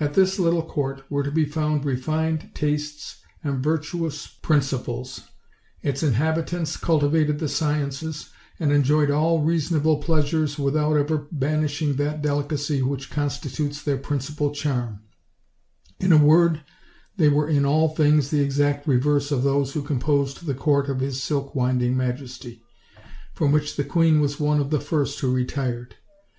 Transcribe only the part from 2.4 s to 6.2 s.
tastes and virtuous prm ciples; its